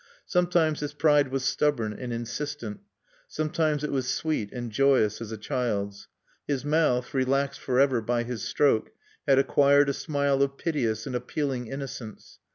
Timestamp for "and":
1.93-2.11, 4.51-4.71, 11.05-11.15